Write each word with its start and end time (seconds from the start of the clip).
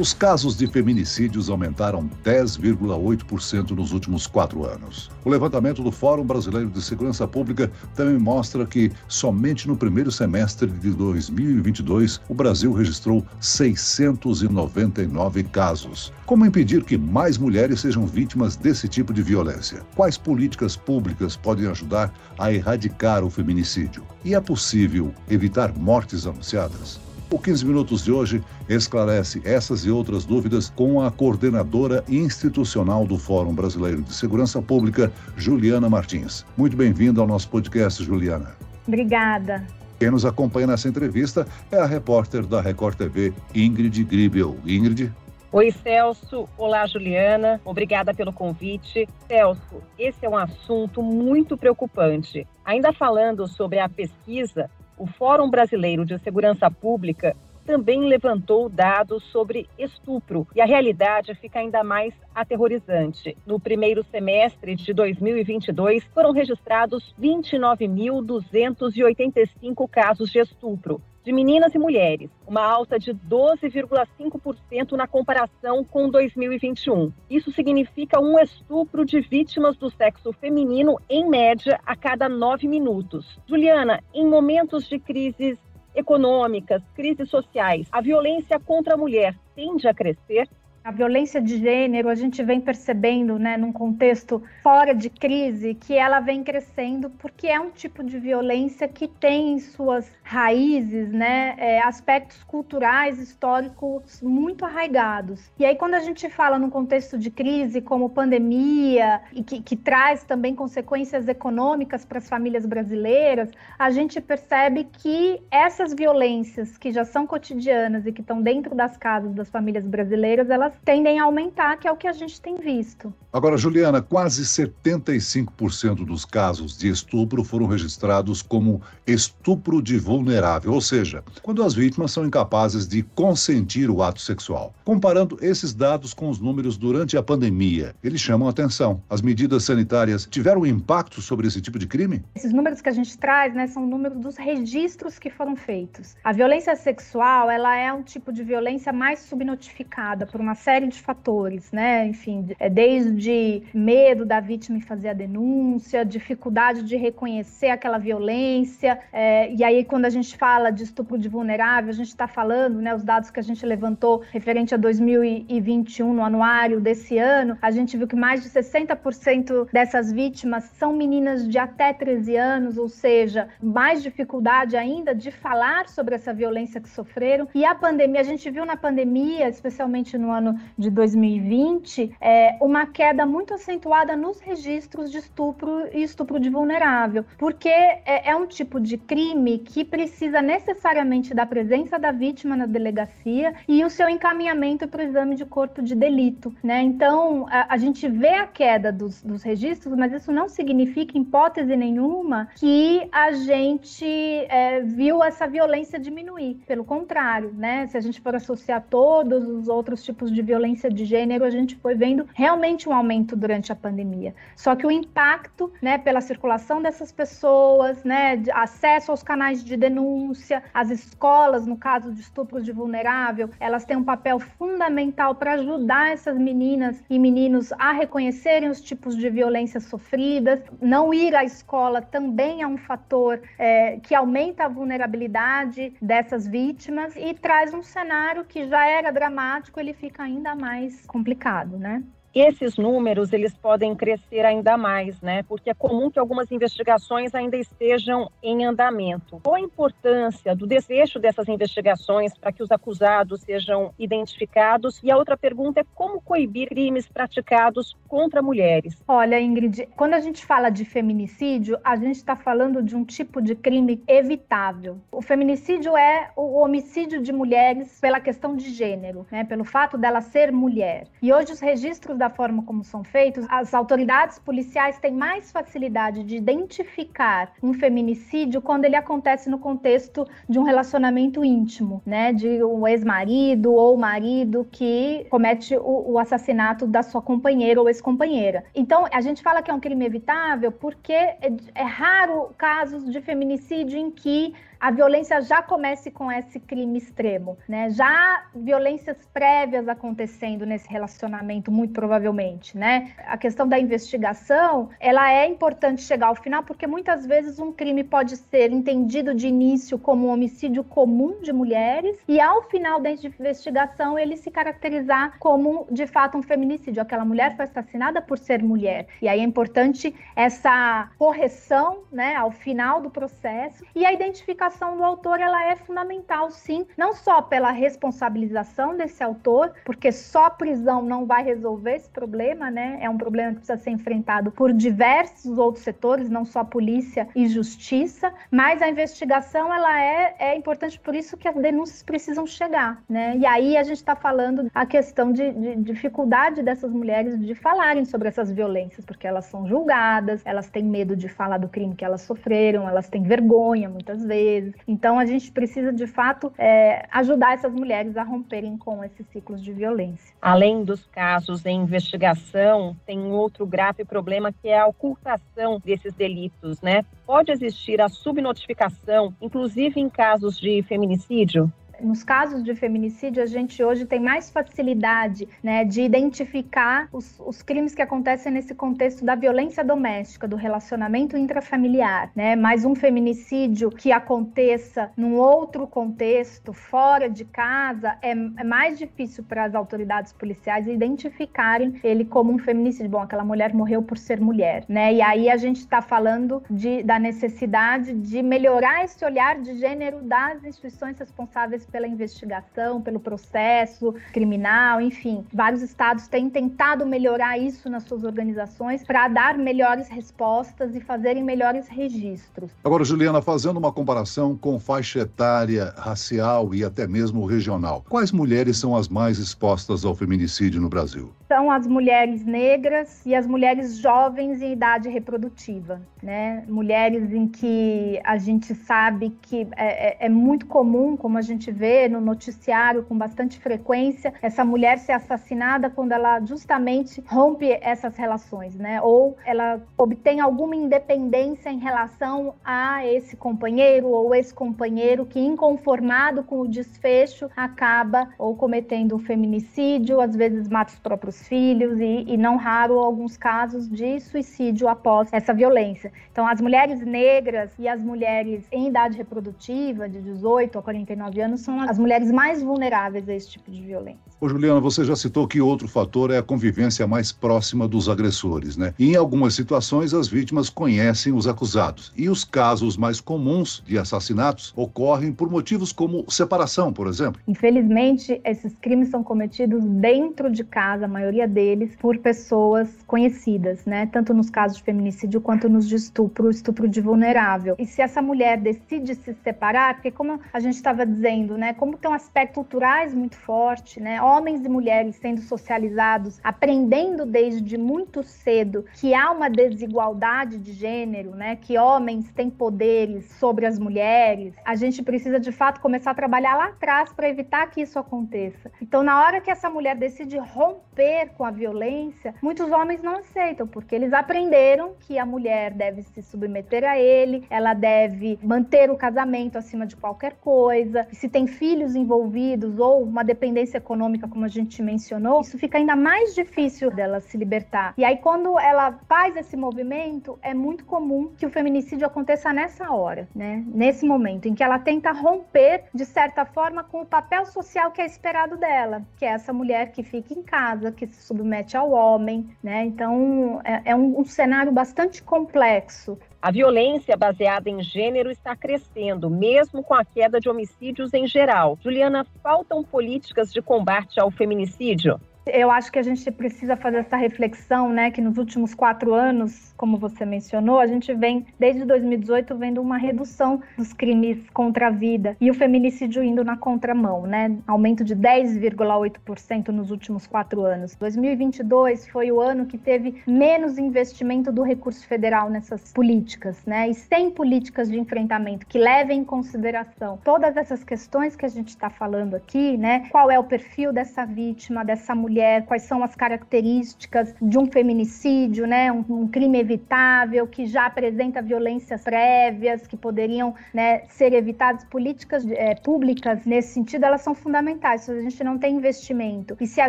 Os 0.00 0.12
casos 0.14 0.56
de 0.56 0.66
feminicídios 0.66 1.50
aumentaram 1.50 2.08
10,8% 2.24 3.72
nos 3.72 3.92
últimos 3.92 4.26
quatro 4.26 4.64
anos. 4.64 5.10
O 5.26 5.28
levantamento 5.28 5.82
do 5.82 5.92
Fórum 5.92 6.24
Brasileiro 6.24 6.70
de 6.70 6.80
Segurança 6.80 7.28
Pública 7.28 7.70
também 7.94 8.18
mostra 8.18 8.64
que, 8.64 8.90
somente 9.06 9.68
no 9.68 9.76
primeiro 9.76 10.10
semestre 10.10 10.70
de 10.70 10.92
2022, 10.92 12.18
o 12.30 12.34
Brasil 12.34 12.72
registrou 12.72 13.26
699 13.40 15.42
casos. 15.42 16.10
Como 16.24 16.46
impedir 16.46 16.82
que 16.82 16.96
mais 16.96 17.36
mulheres 17.36 17.80
sejam 17.80 18.06
vítimas 18.06 18.56
desse 18.56 18.88
tipo 18.88 19.12
de 19.12 19.20
violência? 19.20 19.82
Quais 19.94 20.16
políticas 20.16 20.76
públicas 20.76 21.36
podem 21.36 21.66
ajudar 21.66 22.10
a 22.38 22.50
erradicar 22.50 23.22
o 23.22 23.28
feminicídio? 23.28 24.02
E 24.24 24.34
é 24.34 24.40
possível 24.40 25.12
evitar 25.28 25.76
mortes 25.76 26.26
anunciadas? 26.26 27.09
O 27.32 27.38
15 27.38 27.64
Minutos 27.64 28.02
de 28.02 28.10
hoje 28.10 28.42
esclarece 28.68 29.40
essas 29.44 29.84
e 29.84 29.90
outras 29.90 30.24
dúvidas 30.24 30.68
com 30.68 31.00
a 31.00 31.12
coordenadora 31.12 32.02
institucional 32.08 33.06
do 33.06 33.16
Fórum 33.16 33.54
Brasileiro 33.54 34.02
de 34.02 34.12
Segurança 34.12 34.60
Pública, 34.60 35.12
Juliana 35.36 35.88
Martins. 35.88 36.44
Muito 36.56 36.76
bem-vinda 36.76 37.20
ao 37.20 37.28
nosso 37.28 37.48
podcast, 37.48 38.02
Juliana. 38.02 38.56
Obrigada. 38.84 39.64
Quem 40.00 40.10
nos 40.10 40.24
acompanha 40.24 40.66
nessa 40.66 40.88
entrevista 40.88 41.46
é 41.70 41.78
a 41.78 41.86
repórter 41.86 42.44
da 42.44 42.60
Record 42.60 42.96
TV, 42.96 43.32
Ingrid 43.54 44.02
Gribel. 44.02 44.56
Ingrid. 44.66 45.12
Oi, 45.52 45.70
Celso. 45.70 46.48
Olá, 46.58 46.84
Juliana. 46.86 47.60
Obrigada 47.64 48.12
pelo 48.12 48.32
convite. 48.32 49.08
Celso, 49.28 49.82
esse 49.96 50.26
é 50.26 50.28
um 50.28 50.36
assunto 50.36 51.00
muito 51.00 51.56
preocupante. 51.56 52.44
Ainda 52.64 52.92
falando 52.92 53.46
sobre 53.46 53.78
a 53.78 53.88
pesquisa, 53.88 54.68
o 55.00 55.06
Fórum 55.06 55.48
Brasileiro 55.48 56.04
de 56.04 56.18
Segurança 56.18 56.70
Pública 56.70 57.34
também 57.64 58.04
levantou 58.04 58.68
dados 58.68 59.24
sobre 59.32 59.66
estupro 59.78 60.46
e 60.54 60.60
a 60.60 60.66
realidade 60.66 61.34
fica 61.36 61.58
ainda 61.58 61.82
mais 61.82 62.12
aterrorizante. 62.34 63.34
No 63.46 63.58
primeiro 63.58 64.04
semestre 64.04 64.74
de 64.74 64.92
2022, 64.92 66.04
foram 66.12 66.32
registrados 66.32 67.14
29.285 67.18 69.88
casos 69.88 70.30
de 70.30 70.40
estupro, 70.40 71.00
de 71.24 71.32
meninas 71.32 71.74
e 71.74 71.78
mulheres, 71.78 72.30
uma 72.46 72.62
alta 72.62 72.98
de 72.98 73.12
12,5% 73.12 74.92
na 74.92 75.06
comparação 75.06 75.84
com 75.84 76.08
2021. 76.08 77.12
Isso 77.28 77.52
significa 77.52 78.18
um 78.18 78.38
estupro 78.38 79.04
de 79.04 79.20
vítimas 79.20 79.76
do 79.76 79.90
sexo 79.90 80.32
feminino, 80.32 80.98
em 81.08 81.28
média, 81.28 81.78
a 81.84 81.94
cada 81.94 82.28
nove 82.28 82.66
minutos. 82.66 83.38
Juliana, 83.46 84.02
em 84.14 84.26
momentos 84.26 84.88
de 84.88 84.98
crises 84.98 85.58
econômicas, 85.94 86.82
crises 86.94 87.28
sociais, 87.28 87.86
a 87.90 88.00
violência 88.00 88.58
contra 88.58 88.94
a 88.94 88.96
mulher 88.96 89.34
tende 89.54 89.86
a 89.86 89.94
crescer? 89.94 90.48
A 90.82 90.90
violência 90.90 91.42
de 91.42 91.58
gênero, 91.58 92.08
a 92.08 92.14
gente 92.14 92.42
vem 92.42 92.58
percebendo, 92.58 93.38
né, 93.38 93.54
num 93.58 93.70
contexto 93.70 94.42
fora 94.62 94.94
de 94.94 95.10
crise, 95.10 95.74
que 95.74 95.92
ela 95.92 96.20
vem 96.20 96.42
crescendo 96.42 97.10
porque 97.10 97.48
é 97.48 97.60
um 97.60 97.70
tipo 97.70 98.02
de 98.02 98.18
violência 98.18 98.88
que 98.88 99.06
tem 99.06 99.52
em 99.52 99.58
suas 99.58 100.10
raízes, 100.22 101.12
né, 101.12 101.54
é, 101.58 101.82
aspectos 101.82 102.42
culturais, 102.44 103.18
históricos 103.18 104.22
muito 104.22 104.64
arraigados. 104.64 105.52
E 105.58 105.66
aí, 105.66 105.76
quando 105.76 105.94
a 105.94 106.00
gente 106.00 106.30
fala 106.30 106.58
num 106.58 106.70
contexto 106.70 107.18
de 107.18 107.30
crise, 107.30 107.82
como 107.82 108.08
pandemia, 108.08 109.20
e 109.34 109.42
que, 109.42 109.60
que 109.60 109.76
traz 109.76 110.24
também 110.24 110.54
consequências 110.54 111.28
econômicas 111.28 112.06
para 112.06 112.16
as 112.16 112.28
famílias 112.28 112.64
brasileiras, 112.64 113.50
a 113.78 113.90
gente 113.90 114.18
percebe 114.18 114.84
que 114.84 115.42
essas 115.50 115.92
violências 115.92 116.78
que 116.78 116.90
já 116.90 117.04
são 117.04 117.26
cotidianas 117.26 118.06
e 118.06 118.12
que 118.12 118.22
estão 118.22 118.40
dentro 118.40 118.74
das 118.74 118.96
casas 118.96 119.34
das 119.34 119.50
famílias 119.50 119.86
brasileiras, 119.86 120.48
elas 120.48 120.69
elas 120.70 120.74
tendem 120.84 121.18
a 121.18 121.24
aumentar, 121.24 121.76
que 121.76 121.88
é 121.88 121.92
o 121.92 121.96
que 121.96 122.06
a 122.06 122.12
gente 122.12 122.40
tem 122.40 122.56
visto. 122.56 123.12
Agora, 123.32 123.56
Juliana, 123.56 124.02
quase 124.02 124.42
75% 124.42 126.04
dos 126.04 126.24
casos 126.24 126.76
de 126.76 126.88
estupro 126.88 127.44
foram 127.44 127.66
registrados 127.66 128.42
como 128.42 128.82
estupro 129.06 129.80
de 129.80 129.98
vulnerável, 129.98 130.72
ou 130.72 130.80
seja, 130.80 131.22
quando 131.40 131.62
as 131.62 131.74
vítimas 131.74 132.10
são 132.10 132.26
incapazes 132.26 132.88
de 132.88 133.04
consentir 133.14 133.88
o 133.88 134.02
ato 134.02 134.20
sexual. 134.20 134.74
Comparando 134.84 135.38
esses 135.40 135.72
dados 135.72 136.12
com 136.12 136.28
os 136.28 136.40
números 136.40 136.76
durante 136.76 137.16
a 137.16 137.22
pandemia, 137.22 137.94
eles 138.02 138.20
chamam 138.20 138.48
a 138.48 138.50
atenção. 138.50 139.00
As 139.08 139.22
medidas 139.22 139.62
sanitárias 139.62 140.26
tiveram 140.28 140.66
impacto 140.66 141.20
sobre 141.22 141.46
esse 141.46 141.60
tipo 141.60 141.78
de 141.78 141.86
crime? 141.86 142.24
Esses 142.34 142.52
números 142.52 142.80
que 142.80 142.88
a 142.88 142.92
gente 142.92 143.16
traz, 143.16 143.54
né, 143.54 143.68
são 143.68 143.86
números 143.86 144.18
dos 144.18 144.36
registros 144.36 145.20
que 145.20 145.30
foram 145.30 145.54
feitos. 145.54 146.16
A 146.24 146.32
violência 146.32 146.74
sexual, 146.74 147.48
ela 147.48 147.76
é 147.76 147.92
um 147.92 148.02
tipo 148.02 148.32
de 148.32 148.42
violência 148.42 148.92
mais 148.92 149.20
subnotificada 149.20 150.26
por 150.26 150.40
uma 150.40 150.56
série 150.60 150.86
de 150.86 151.00
fatores, 151.00 151.72
né? 151.72 152.06
Enfim, 152.06 152.48
é 152.58 152.68
desde 152.68 153.62
medo 153.72 154.24
da 154.24 154.40
vítima 154.40 154.78
em 154.78 154.80
fazer 154.80 155.08
a 155.08 155.12
denúncia, 155.12 156.04
dificuldade 156.04 156.82
de 156.82 156.96
reconhecer 156.96 157.68
aquela 157.68 157.98
violência. 157.98 158.98
É, 159.12 159.52
e 159.52 159.64
aí, 159.64 159.84
quando 159.84 160.04
a 160.04 160.10
gente 160.10 160.36
fala 160.36 160.70
de 160.70 160.84
estupro 160.84 161.18
de 161.18 161.28
vulnerável, 161.28 161.90
a 161.90 161.94
gente 161.94 162.08
está 162.08 162.26
falando, 162.26 162.80
né? 162.80 162.94
Os 162.94 163.02
dados 163.02 163.30
que 163.30 163.40
a 163.40 163.42
gente 163.42 163.64
levantou 163.64 164.22
referente 164.30 164.74
a 164.74 164.78
2021, 164.78 166.12
no 166.12 166.22
anuário 166.22 166.80
desse 166.80 167.16
ano, 167.18 167.56
a 167.60 167.70
gente 167.70 167.96
viu 167.96 168.06
que 168.06 168.16
mais 168.16 168.42
de 168.42 168.50
60% 168.50 169.68
dessas 169.72 170.12
vítimas 170.12 170.64
são 170.78 170.92
meninas 170.92 171.48
de 171.48 171.58
até 171.58 171.92
13 171.92 172.36
anos, 172.36 172.76
ou 172.76 172.88
seja, 172.88 173.48
mais 173.62 174.02
dificuldade 174.02 174.76
ainda 174.76 175.14
de 175.14 175.30
falar 175.30 175.88
sobre 175.88 176.14
essa 176.14 176.32
violência 176.32 176.80
que 176.80 176.88
sofreram. 176.88 177.48
E 177.54 177.64
a 177.64 177.74
pandemia, 177.74 178.20
a 178.20 178.24
gente 178.24 178.50
viu 178.50 178.66
na 178.66 178.76
pandemia, 178.76 179.48
especialmente 179.48 180.18
no 180.18 180.30
ano 180.30 180.49
ano 180.50 180.60
de 180.76 180.90
2020, 180.90 182.16
é, 182.20 182.56
uma 182.60 182.86
queda 182.86 183.24
muito 183.24 183.54
acentuada 183.54 184.16
nos 184.16 184.40
registros 184.40 185.10
de 185.10 185.18
estupro 185.18 185.88
e 185.92 186.02
estupro 186.02 186.40
de 186.40 186.50
vulnerável, 186.50 187.24
porque 187.38 187.68
é, 187.68 188.30
é 188.30 188.36
um 188.36 188.46
tipo 188.46 188.80
de 188.80 188.96
crime 188.96 189.58
que 189.58 189.84
precisa 189.84 190.42
necessariamente 190.42 191.34
da 191.34 191.46
presença 191.46 191.98
da 191.98 192.12
vítima 192.12 192.56
na 192.56 192.66
delegacia 192.66 193.54
e 193.68 193.84
o 193.84 193.90
seu 193.90 194.08
encaminhamento 194.08 194.88
para 194.88 195.02
o 195.02 195.06
exame 195.06 195.36
de 195.36 195.44
corpo 195.44 195.82
de 195.82 195.94
delito, 195.94 196.54
né? 196.62 196.82
Então, 196.82 197.46
a, 197.48 197.74
a 197.74 197.76
gente 197.76 198.08
vê 198.08 198.34
a 198.34 198.46
queda 198.46 198.92
dos, 198.92 199.22
dos 199.22 199.42
registros, 199.42 199.96
mas 199.96 200.12
isso 200.12 200.32
não 200.32 200.48
significa, 200.48 201.16
em 201.16 201.22
hipótese 201.22 201.76
nenhuma, 201.76 202.48
que 202.56 203.06
a 203.12 203.32
gente 203.32 204.04
é, 204.04 204.80
viu 204.80 205.22
essa 205.22 205.46
violência 205.46 205.98
diminuir. 205.98 206.60
Pelo 206.66 206.84
contrário, 206.84 207.52
né? 207.52 207.86
Se 207.86 207.96
a 207.96 208.00
gente 208.00 208.20
for 208.20 208.34
associar 208.34 208.84
todos 208.88 209.46
os 209.46 209.68
outros 209.68 210.02
tipos 210.02 210.32
de 210.32 210.39
de 210.40 210.46
violência 210.46 210.90
de 210.90 211.04
gênero, 211.04 211.44
a 211.44 211.50
gente 211.50 211.76
foi 211.76 211.94
vendo 211.94 212.26
realmente 212.34 212.88
um 212.88 212.94
aumento 212.94 213.36
durante 213.36 213.70
a 213.70 213.76
pandemia. 213.76 214.34
Só 214.56 214.74
que 214.74 214.86
o 214.86 214.90
impacto, 214.90 215.70
né, 215.82 215.98
pela 215.98 216.20
circulação 216.20 216.80
dessas 216.80 217.12
pessoas, 217.12 218.02
né, 218.02 218.36
de 218.36 218.50
acesso 218.50 219.10
aos 219.10 219.22
canais 219.22 219.62
de 219.62 219.76
denúncia, 219.76 220.62
as 220.72 220.90
escolas, 220.90 221.66
no 221.66 221.76
caso 221.76 222.12
de 222.12 222.20
estupros 222.20 222.64
de 222.64 222.72
vulnerável, 222.72 223.50
elas 223.60 223.84
têm 223.84 223.96
um 223.96 224.04
papel 224.04 224.38
fundamental 224.38 225.34
para 225.34 225.52
ajudar 225.52 226.12
essas 226.12 226.38
meninas 226.38 227.02
e 227.10 227.18
meninos 227.18 227.72
a 227.72 227.92
reconhecerem 227.92 228.70
os 228.70 228.80
tipos 228.80 229.16
de 229.16 229.28
violência 229.28 229.80
sofridas. 229.80 230.62
Não 230.80 231.12
ir 231.12 231.34
à 231.34 231.44
escola 231.44 232.00
também 232.00 232.62
é 232.62 232.66
um 232.66 232.78
fator 232.78 233.40
é, 233.58 233.98
que 233.98 234.14
aumenta 234.14 234.64
a 234.64 234.68
vulnerabilidade 234.68 235.92
dessas 236.00 236.46
vítimas 236.46 237.14
e 237.16 237.34
traz 237.34 237.74
um 237.74 237.82
cenário 237.82 238.44
que 238.44 238.66
já 238.66 238.86
era 238.86 239.10
dramático, 239.10 239.78
ele 239.78 239.92
fica 239.92 240.22
ainda 240.30 240.54
mais 240.54 241.06
complicado, 241.06 241.78
né? 241.78 242.02
Esses 242.34 242.76
números 242.76 243.32
eles 243.32 243.54
podem 243.54 243.94
crescer 243.94 244.44
ainda 244.44 244.76
mais, 244.76 245.20
né? 245.20 245.42
Porque 245.42 245.70
é 245.70 245.74
comum 245.74 246.10
que 246.10 246.18
algumas 246.18 246.50
investigações 246.52 247.34
ainda 247.34 247.56
estejam 247.56 248.30
em 248.42 248.64
andamento. 248.64 249.40
Qual 249.42 249.56
a 249.56 249.60
importância 249.60 250.54
do 250.54 250.66
desfecho 250.66 251.18
dessas 251.18 251.48
investigações 251.48 252.36
para 252.36 252.52
que 252.52 252.62
os 252.62 252.70
acusados 252.70 253.40
sejam 253.42 253.92
identificados? 253.98 255.00
E 255.02 255.10
a 255.10 255.16
outra 255.16 255.36
pergunta 255.36 255.80
é 255.80 255.84
como 255.94 256.20
coibir 256.20 256.68
crimes 256.68 257.08
praticados 257.08 257.96
contra 258.08 258.40
mulheres? 258.42 259.02
Olha, 259.08 259.40
Ingrid, 259.40 259.88
quando 259.96 260.14
a 260.14 260.20
gente 260.20 260.44
fala 260.46 260.70
de 260.70 260.84
feminicídio, 260.84 261.78
a 261.82 261.96
gente 261.96 262.16
está 262.16 262.36
falando 262.36 262.82
de 262.82 262.94
um 262.94 263.04
tipo 263.04 263.42
de 263.42 263.54
crime 263.54 264.02
evitável. 264.06 264.98
O 265.10 265.20
feminicídio 265.20 265.96
é 265.96 266.30
o 266.36 266.58
homicídio 266.60 267.20
de 267.20 267.32
mulheres 267.32 267.98
pela 268.00 268.20
questão 268.20 268.54
de 268.54 268.70
gênero, 268.70 269.26
né? 269.30 269.44
Pelo 269.44 269.64
fato 269.64 269.98
dela 269.98 270.20
ser 270.20 270.52
mulher. 270.52 271.06
E 271.20 271.32
hoje 271.32 271.52
os 271.52 271.60
registros 271.60 272.19
da 272.20 272.30
forma 272.30 272.62
como 272.62 272.84
são 272.84 273.02
feitos, 273.02 273.46
as 273.48 273.72
autoridades 273.72 274.38
policiais 274.38 274.98
têm 274.98 275.12
mais 275.12 275.50
facilidade 275.50 276.22
de 276.22 276.36
identificar 276.36 277.52
um 277.62 277.72
feminicídio 277.72 278.60
quando 278.60 278.84
ele 278.84 278.94
acontece 278.94 279.48
no 279.48 279.58
contexto 279.58 280.26
de 280.48 280.58
um 280.58 280.62
relacionamento 280.62 281.42
íntimo, 281.42 282.02
né? 282.04 282.32
De 282.32 282.62
um 282.62 282.86
ex-marido 282.86 283.72
ou 283.72 283.96
marido 283.96 284.68
que 284.70 285.26
comete 285.30 285.74
o, 285.76 286.12
o 286.12 286.18
assassinato 286.18 286.86
da 286.86 287.02
sua 287.02 287.22
companheira 287.22 287.80
ou 287.80 287.88
ex-companheira. 287.88 288.64
Então, 288.74 289.06
a 289.10 289.20
gente 289.22 289.42
fala 289.42 289.62
que 289.62 289.70
é 289.70 289.74
um 289.74 289.80
crime 289.80 290.04
evitável 290.04 290.70
porque 290.70 291.12
é, 291.12 291.50
é 291.74 291.82
raro 291.82 292.50
casos 292.58 293.10
de 293.10 293.20
feminicídio 293.22 293.98
em 293.98 294.10
que 294.10 294.54
a 294.80 294.90
violência 294.90 295.42
já 295.42 295.60
comece 295.60 296.10
com 296.10 296.32
esse 296.32 296.58
crime 296.58 296.96
extremo, 296.96 297.58
né? 297.68 297.90
Já 297.90 298.44
violências 298.54 299.28
prévias 299.32 299.86
acontecendo 299.86 300.64
nesse 300.64 300.88
relacionamento, 300.88 301.70
muito 301.70 301.92
provavelmente, 301.92 302.78
né? 302.78 303.12
A 303.26 303.36
questão 303.36 303.68
da 303.68 303.78
investigação, 303.78 304.88
ela 304.98 305.30
é 305.30 305.46
importante 305.46 306.02
chegar 306.02 306.28
ao 306.28 306.34
final, 306.34 306.62
porque 306.62 306.86
muitas 306.86 307.26
vezes 307.26 307.58
um 307.58 307.70
crime 307.72 308.02
pode 308.02 308.36
ser 308.38 308.72
entendido 308.72 309.34
de 309.34 309.48
início 309.48 309.98
como 309.98 310.28
um 310.28 310.30
homicídio 310.30 310.82
comum 310.82 311.42
de 311.42 311.52
mulheres 311.52 312.18
e 312.26 312.40
ao 312.40 312.62
final 312.62 313.00
da 313.00 313.10
investigação 313.10 314.18
ele 314.18 314.36
se 314.36 314.50
caracterizar 314.50 315.38
como 315.38 315.86
de 315.90 316.06
fato 316.06 316.38
um 316.38 316.42
feminicídio. 316.42 317.02
Aquela 317.02 317.24
mulher 317.24 317.54
foi 317.54 317.66
assassinada 317.66 318.22
por 318.22 318.38
ser 318.38 318.62
mulher. 318.62 319.08
E 319.20 319.28
aí 319.28 319.40
é 319.40 319.44
importante 319.44 320.14
essa 320.34 321.10
correção, 321.18 322.04
né, 322.10 322.34
ao 322.36 322.50
final 322.50 323.02
do 323.02 323.10
processo 323.10 323.84
e 323.94 324.06
a 324.06 324.12
identificação 324.12 324.69
participação 324.70 324.96
do 324.96 325.04
autor 325.04 325.40
ela 325.40 325.64
é 325.66 325.76
fundamental, 325.76 326.50
sim, 326.50 326.86
não 326.96 327.12
só 327.12 327.42
pela 327.42 327.70
responsabilização 327.72 328.96
desse 328.96 329.22
autor, 329.22 329.72
porque 329.84 330.12
só 330.12 330.48
prisão 330.48 331.02
não 331.02 331.26
vai 331.26 331.42
resolver 331.42 331.96
esse 331.96 332.08
problema, 332.08 332.70
né? 332.70 332.98
É 333.00 333.10
um 333.10 333.18
problema 333.18 333.50
que 333.50 333.56
precisa 333.56 333.76
ser 333.76 333.90
enfrentado 333.90 334.50
por 334.52 334.72
diversos 334.72 335.58
outros 335.58 335.84
setores, 335.84 336.30
não 336.30 336.44
só 336.44 336.62
polícia 336.62 337.28
e 337.34 337.48
justiça, 337.48 338.32
mas 338.50 338.80
a 338.80 338.88
investigação 338.88 339.72
ela 339.74 340.00
é, 340.00 340.34
é 340.38 340.56
importante 340.56 340.98
por 341.00 341.14
isso 341.14 341.36
que 341.36 341.48
as 341.48 341.54
denúncias 341.56 342.02
precisam 342.02 342.46
chegar, 342.46 343.02
né? 343.08 343.36
E 343.36 343.44
aí 343.44 343.76
a 343.76 343.82
gente 343.82 343.96
está 343.96 344.14
falando 344.14 344.70
a 344.74 344.86
questão 344.86 345.32
de, 345.32 345.52
de 345.52 345.76
dificuldade 345.76 346.62
dessas 346.62 346.92
mulheres 346.92 347.38
de 347.40 347.54
falarem 347.54 348.04
sobre 348.04 348.28
essas 348.28 348.50
violências, 348.52 349.04
porque 349.04 349.26
elas 349.26 349.46
são 349.46 349.66
julgadas, 349.66 350.42
elas 350.44 350.70
têm 350.70 350.84
medo 350.84 351.16
de 351.16 351.28
falar 351.28 351.58
do 351.58 351.68
crime 351.68 351.94
que 351.94 352.04
elas 352.04 352.22
sofreram, 352.22 352.88
elas 352.88 353.08
têm 353.08 353.22
vergonha 353.22 353.88
muitas 353.88 354.24
vezes 354.24 354.59
vezes. 354.60 354.74
Então 354.86 355.18
a 355.18 355.24
gente 355.24 355.50
precisa 355.50 355.92
de 355.92 356.06
fato 356.06 356.52
é, 356.58 357.06
ajudar 357.10 357.54
essas 357.54 357.72
mulheres 357.72 358.16
a 358.16 358.22
romperem 358.22 358.76
com 358.76 359.02
esses 359.02 359.26
ciclos 359.28 359.62
de 359.62 359.72
violência. 359.72 360.34
Além 360.40 360.84
dos 360.84 361.06
casos 361.06 361.64
em 361.64 361.80
investigação, 361.80 362.96
tem 363.06 363.18
outro 363.32 363.66
grave 363.66 364.04
problema 364.04 364.52
que 364.52 364.68
é 364.68 364.78
a 364.78 364.86
ocultação 364.86 365.80
desses 365.84 366.12
delitos, 366.14 366.80
né? 366.80 367.04
Pode 367.26 367.52
existir 367.52 368.00
a 368.00 368.08
subnotificação, 368.08 369.34
inclusive 369.40 370.00
em 370.00 370.08
casos 370.08 370.58
de 370.58 370.82
feminicídio? 370.82 371.72
Nos 372.02 372.24
casos 372.24 372.62
de 372.62 372.74
feminicídio, 372.74 373.42
a 373.42 373.46
gente 373.46 373.82
hoje 373.82 374.04
tem 374.06 374.20
mais 374.20 374.50
facilidade 374.50 375.48
né, 375.62 375.84
de 375.84 376.02
identificar 376.02 377.08
os, 377.12 377.40
os, 377.40 377.62
crimes 377.62 377.94
que 377.94 378.02
acontecem 378.02 378.52
nesse 378.52 378.74
contexto 378.74 379.24
da 379.24 379.34
violência 379.34 379.84
doméstica, 379.84 380.48
do 380.48 380.56
relacionamento 380.56 381.36
intrafamiliar. 381.36 382.30
Né? 382.34 382.56
Mas 382.56 382.84
um 382.84 382.94
feminicídio 382.94 383.90
que 383.90 384.12
aconteça 384.12 385.10
num 385.16 385.36
outro 385.36 385.86
contexto, 385.86 386.72
fora 386.72 387.28
de 387.28 387.44
casa, 387.44 388.16
é, 388.22 388.30
é 388.30 388.64
mais 388.64 388.98
difícil 388.98 389.44
para 389.44 389.64
as 389.64 389.74
autoridades 389.74 390.32
policiais 390.32 390.86
identificarem 390.86 392.00
ele 392.02 392.24
como 392.24 392.52
um 392.52 392.58
feminicídio. 392.58 393.10
Bom, 393.10 393.20
aquela 393.20 393.44
mulher 393.44 393.74
morreu 393.74 394.02
por 394.02 394.18
ser 394.18 394.40
mulher. 394.40 394.84
Né? 394.88 395.14
E 395.14 395.22
aí 395.22 395.50
a 395.50 395.56
gente 395.56 395.78
está 395.80 396.00
falando 396.00 396.62
de, 396.70 397.02
da 397.02 397.18
necessidade 397.18 398.14
de 398.14 398.42
melhorar 398.42 399.04
esse 399.04 399.24
olhar 399.24 399.60
de 399.60 399.74
gênero 399.78 400.22
das 400.22 400.64
instituições 400.64 401.18
responsáveis 401.18 401.86
pela 401.90 402.06
investigação, 402.06 403.00
pelo 403.00 403.20
processo 403.20 404.14
criminal, 404.32 405.00
enfim. 405.00 405.44
Vários 405.52 405.82
estados 405.82 406.28
têm 406.28 406.48
tentado 406.48 407.04
melhorar 407.06 407.58
isso 407.58 407.88
nas 407.90 408.04
suas 408.04 408.24
organizações 408.24 409.04
para 409.04 409.28
dar 409.28 409.58
melhores 409.58 410.08
respostas 410.08 410.94
e 410.94 411.00
fazerem 411.00 411.42
melhores 411.42 411.88
registros. 411.88 412.70
Agora, 412.84 413.04
Juliana, 413.04 413.42
fazendo 413.42 413.78
uma 413.78 413.92
comparação 413.92 414.56
com 414.56 414.78
faixa 414.78 415.20
etária, 415.20 415.92
racial 415.96 416.74
e 416.74 416.84
até 416.84 417.06
mesmo 417.06 417.44
regional, 417.44 418.04
quais 418.08 418.32
mulheres 418.32 418.78
são 418.78 418.96
as 418.96 419.08
mais 419.08 419.38
expostas 419.38 420.04
ao 420.04 420.14
feminicídio 420.14 420.80
no 420.80 420.88
Brasil? 420.88 421.32
São 421.50 421.68
as 421.68 421.84
mulheres 421.84 422.44
negras 422.44 423.26
e 423.26 423.34
as 423.34 423.44
mulheres 423.44 423.98
jovens 423.98 424.62
em 424.62 424.70
idade 424.70 425.08
reprodutiva, 425.08 426.00
né? 426.22 426.62
Mulheres 426.68 427.32
em 427.32 427.48
que 427.48 428.20
a 428.22 428.38
gente 428.38 428.72
sabe 428.72 429.30
que 429.42 429.66
é, 429.76 430.10
é, 430.10 430.26
é 430.26 430.28
muito 430.28 430.66
comum, 430.66 431.16
como 431.16 431.36
a 431.36 431.42
gente 431.42 431.72
vê 431.72 432.08
no 432.08 432.20
noticiário 432.20 433.02
com 433.02 433.18
bastante 433.18 433.58
frequência 433.58 434.32
essa 434.40 434.64
mulher 434.64 434.98
ser 434.98 435.10
assassinada 435.10 435.90
quando 435.90 436.12
ela 436.12 436.38
justamente 436.38 437.20
rompe 437.26 437.76
essas 437.82 438.16
relações, 438.16 438.76
né? 438.76 439.02
Ou 439.02 439.36
ela 439.44 439.82
obtém 439.98 440.38
alguma 440.38 440.76
independência 440.76 441.68
em 441.68 441.80
relação 441.80 442.54
a 442.64 443.04
esse 443.04 443.36
companheiro 443.36 444.06
ou 444.06 444.32
ex-companheiro 444.36 445.26
que, 445.26 445.40
inconformado 445.40 446.44
com 446.44 446.60
o 446.60 446.68
desfecho, 446.68 447.50
acaba 447.56 448.28
ou 448.38 448.54
cometendo 448.54 449.16
um 449.16 449.18
feminicídio, 449.18 450.20
às 450.20 450.36
vezes 450.36 450.68
mata 450.68 450.92
os 450.92 451.00
próprios 451.00 451.39
filhos 451.46 451.98
e, 451.98 452.24
e 452.26 452.36
não 452.36 452.56
raro 452.56 452.98
alguns 452.98 453.36
casos 453.36 453.88
de 453.88 454.20
suicídio 454.20 454.88
após 454.88 455.28
essa 455.32 455.52
violência. 455.52 456.12
Então, 456.32 456.46
as 456.46 456.60
mulheres 456.60 457.00
negras 457.00 457.70
e 457.78 457.88
as 457.88 458.00
mulheres 458.02 458.64
em 458.70 458.88
idade 458.88 459.16
reprodutiva, 459.16 460.08
de 460.08 460.20
18 460.20 460.78
a 460.78 460.82
49 460.82 461.40
anos, 461.40 461.60
são 461.60 461.80
as 461.80 461.98
mulheres 461.98 462.30
mais 462.30 462.62
vulneráveis 462.62 463.28
a 463.28 463.34
esse 463.34 463.50
tipo 463.50 463.70
de 463.70 463.82
violência. 463.82 464.20
Ô, 464.40 464.48
Juliana, 464.48 464.80
você 464.80 465.04
já 465.04 465.14
citou 465.14 465.46
que 465.46 465.60
outro 465.60 465.86
fator 465.86 466.30
é 466.30 466.38
a 466.38 466.42
convivência 466.42 467.06
mais 467.06 467.30
próxima 467.30 467.86
dos 467.86 468.08
agressores, 468.08 468.76
né? 468.76 468.94
E 468.98 469.12
em 469.12 469.16
algumas 469.16 469.54
situações, 469.54 470.14
as 470.14 470.28
vítimas 470.28 470.70
conhecem 470.70 471.32
os 471.32 471.46
acusados. 471.46 472.12
E 472.16 472.28
os 472.28 472.44
casos 472.44 472.96
mais 472.96 473.20
comuns 473.20 473.82
de 473.86 473.98
assassinatos 473.98 474.72
ocorrem 474.76 475.32
por 475.32 475.50
motivos 475.50 475.92
como 475.92 476.24
separação, 476.28 476.92
por 476.92 477.06
exemplo. 477.06 477.40
Infelizmente, 477.46 478.40
esses 478.44 478.74
crimes 478.80 479.08
são 479.08 479.22
cometidos 479.22 479.84
dentro 479.84 480.50
de 480.50 480.64
casa, 480.64 481.04
a 481.04 481.08
maioria 481.08 481.29
deles, 481.46 481.96
por 481.96 482.18
pessoas 482.18 483.02
conhecidas, 483.06 483.84
né? 483.84 484.06
Tanto 484.06 484.32
nos 484.32 484.50
casos 484.50 484.78
de 484.78 484.82
feminicídio 484.82 485.40
quanto 485.40 485.68
nos 485.68 485.88
de 485.88 485.96
estupro, 485.96 486.50
estupro 486.50 486.88
de 486.88 487.00
vulnerável. 487.00 487.76
E 487.78 487.86
se 487.86 488.02
essa 488.02 488.22
mulher 488.22 488.58
decide 488.58 489.14
se 489.14 489.34
separar, 489.34 489.94
porque 489.94 490.10
como 490.10 490.40
a 490.52 490.60
gente 490.60 490.74
estava 490.74 491.04
dizendo, 491.04 491.56
né? 491.56 491.74
Como 491.74 491.96
tem 491.96 492.10
um 492.10 492.14
aspecto 492.14 492.54
culturais 492.54 493.14
muito 493.14 493.36
forte, 493.36 494.00
né? 494.00 494.20
homens 494.20 494.64
e 494.64 494.68
mulheres 494.68 495.16
sendo 495.16 495.40
socializados, 495.40 496.40
aprendendo 496.42 497.26
desde 497.26 497.76
muito 497.76 498.22
cedo 498.22 498.84
que 498.94 499.14
há 499.14 499.30
uma 499.30 499.48
desigualdade 499.48 500.58
de 500.58 500.72
gênero, 500.72 501.34
né? 501.34 501.56
Que 501.56 501.78
homens 501.78 502.30
têm 502.32 502.50
poderes 502.50 503.24
sobre 503.38 503.66
as 503.66 503.78
mulheres. 503.78 504.54
A 504.64 504.74
gente 504.74 505.02
precisa 505.02 505.40
de 505.40 505.52
fato 505.52 505.80
começar 505.80 506.12
a 506.12 506.14
trabalhar 506.14 506.56
lá 506.56 506.66
atrás 506.66 507.12
para 507.12 507.28
evitar 507.28 507.68
que 507.70 507.80
isso 507.80 507.98
aconteça. 507.98 508.70
Então, 508.80 509.02
na 509.02 509.22
hora 509.22 509.40
que 509.40 509.50
essa 509.50 509.68
mulher 509.68 509.96
decide 509.96 510.38
romper 510.38 511.19
com 511.28 511.44
a 511.44 511.50
violência, 511.50 512.34
muitos 512.42 512.70
homens 512.70 513.02
não 513.02 513.16
aceitam, 513.16 513.66
porque 513.66 513.94
eles 513.94 514.12
aprenderam 514.12 514.94
que 515.00 515.18
a 515.18 515.26
mulher 515.26 515.72
deve 515.72 516.02
se 516.02 516.22
submeter 516.22 516.84
a 516.84 516.98
ele, 516.98 517.44
ela 517.50 517.74
deve 517.74 518.38
manter 518.42 518.90
o 518.90 518.96
casamento 518.96 519.58
acima 519.58 519.86
de 519.86 519.96
qualquer 519.96 520.34
coisa. 520.34 521.06
Se 521.12 521.28
tem 521.28 521.46
filhos 521.46 521.94
envolvidos 521.94 522.78
ou 522.78 523.02
uma 523.02 523.22
dependência 523.22 523.78
econômica 523.78 524.28
como 524.28 524.44
a 524.44 524.48
gente 524.48 524.82
mencionou, 524.82 525.40
isso 525.40 525.58
fica 525.58 525.78
ainda 525.78 525.96
mais 525.96 526.34
difícil 526.34 526.90
dela 526.90 527.20
se 527.20 527.36
libertar. 527.36 527.94
E 527.96 528.04
aí, 528.04 528.16
quando 528.16 528.58
ela 528.58 528.98
faz 529.08 529.36
esse 529.36 529.56
movimento, 529.56 530.38
é 530.42 530.54
muito 530.54 530.84
comum 530.84 531.32
que 531.36 531.46
o 531.46 531.50
feminicídio 531.50 532.06
aconteça 532.06 532.52
nessa 532.52 532.92
hora, 532.92 533.28
né? 533.34 533.64
Nesse 533.66 534.06
momento 534.06 534.46
em 534.46 534.54
que 534.54 534.62
ela 534.62 534.78
tenta 534.78 535.12
romper, 535.12 535.84
de 535.94 536.04
certa 536.04 536.44
forma, 536.44 536.84
com 536.84 537.02
o 537.02 537.06
papel 537.06 537.46
social 537.46 537.90
que 537.90 538.00
é 538.00 538.06
esperado 538.06 538.56
dela, 538.56 539.02
que 539.16 539.24
é 539.24 539.28
essa 539.28 539.52
mulher 539.52 539.92
que 539.92 540.02
fica 540.02 540.34
em 540.34 540.42
casa, 540.42 540.92
que 540.92 541.06
se 541.16 541.26
submete 541.26 541.76
ao 541.76 541.90
homem, 541.90 542.48
né? 542.62 542.84
Então, 542.84 543.60
é, 543.64 543.90
é 543.90 543.96
um, 543.96 544.20
um 544.20 544.24
cenário 544.24 544.72
bastante 544.72 545.22
complexo 545.22 546.18
a 546.42 546.50
violência 546.50 547.16
baseada 547.18 547.68
em 547.68 547.82
gênero 547.82 548.30
está 548.30 548.56
crescendo, 548.56 549.28
mesmo 549.28 549.82
com 549.82 549.92
a 549.92 550.02
queda 550.02 550.40
de 550.40 550.48
homicídios 550.48 551.12
em 551.12 551.26
geral. 551.26 551.78
Juliana, 551.82 552.26
faltam 552.42 552.82
políticas 552.82 553.52
de 553.52 553.60
combate 553.60 554.18
ao 554.18 554.30
feminicídio? 554.30 555.20
Eu 555.46 555.70
acho 555.70 555.90
que 555.90 555.98
a 555.98 556.02
gente 556.02 556.30
precisa 556.30 556.76
fazer 556.76 556.98
essa 556.98 557.16
reflexão, 557.16 557.88
né, 557.88 558.10
que 558.10 558.20
nos 558.20 558.36
últimos 558.36 558.74
quatro 558.74 559.14
anos, 559.14 559.72
como 559.74 559.96
você 559.96 560.26
mencionou, 560.26 560.78
a 560.78 560.86
gente 560.86 561.14
vem, 561.14 561.46
desde 561.58 561.84
2018, 561.84 562.54
vendo 562.56 562.80
uma 562.80 562.98
redução 562.98 563.62
dos 563.76 563.92
crimes 563.94 564.38
contra 564.50 564.88
a 564.88 564.90
vida 564.90 565.36
e 565.40 565.50
o 565.50 565.54
feminicídio 565.54 566.22
indo 566.22 566.44
na 566.44 566.58
contramão, 566.58 567.22
né, 567.26 567.56
aumento 567.66 568.04
de 568.04 568.14
10,8% 568.14 569.68
nos 569.68 569.90
últimos 569.90 570.26
quatro 570.26 570.62
anos. 570.62 570.94
2022 570.96 572.06
foi 572.08 572.30
o 572.30 572.38
ano 572.38 572.66
que 572.66 572.76
teve 572.76 573.22
menos 573.26 573.78
investimento 573.78 574.52
do 574.52 574.62
recurso 574.62 575.06
federal 575.06 575.48
nessas 575.48 575.90
políticas, 575.92 576.62
né, 576.66 576.90
e 576.90 576.94
sem 576.94 577.30
políticas 577.30 577.88
de 577.90 577.98
enfrentamento 577.98 578.66
que 578.66 578.78
levem 578.78 579.20
em 579.20 579.24
consideração 579.24 580.18
todas 580.22 580.56
essas 580.58 580.84
questões 580.84 581.34
que 581.34 581.46
a 581.46 581.48
gente 581.48 581.68
está 581.68 581.88
falando 581.88 582.34
aqui, 582.34 582.76
né, 582.76 583.08
qual 583.10 583.30
é 583.30 583.38
o 583.38 583.44
perfil 583.44 583.90
dessa 583.90 584.26
vítima, 584.26 584.84
dessa 584.84 585.14
mulher 585.14 585.29
mulher, 585.30 585.64
quais 585.64 585.82
são 585.82 586.02
as 586.02 586.16
características 586.16 587.34
de 587.40 587.56
um 587.56 587.66
feminicídio, 587.66 588.66
né, 588.66 588.90
um, 588.90 589.04
um 589.08 589.28
crime 589.28 589.60
evitável 589.60 590.46
que 590.46 590.66
já 590.66 590.86
apresenta 590.86 591.40
violências 591.40 592.02
prévias 592.02 592.86
que 592.86 592.96
poderiam 592.96 593.54
né, 593.72 594.00
ser 594.08 594.32
evitadas. 594.32 594.84
Políticas 594.84 595.46
é, 595.48 595.76
públicas 595.76 596.44
nesse 596.44 596.74
sentido 596.74 597.04
elas 597.04 597.20
são 597.22 597.34
fundamentais. 597.34 598.02
Se 598.02 598.10
a 598.10 598.20
gente 598.20 598.42
não 598.42 598.58
tem 598.58 598.74
investimento 598.74 599.56
e 599.60 599.66
se 599.66 599.80
a 599.80 599.88